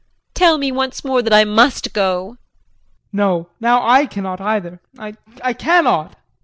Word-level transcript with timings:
Tell 0.33 0.57
me 0.57 0.71
once 0.71 1.05
more 1.05 1.21
that 1.21 1.31
I 1.31 1.43
must 1.43 1.93
go. 1.93 2.31
JEAN. 2.31 2.37
No, 3.13 3.49
now 3.59 3.87
I 3.87 4.07
cannot 4.07 4.41
either 4.41 4.79
I 4.97 5.53
cannot. 5.53 6.13
JULIE. 6.13 6.23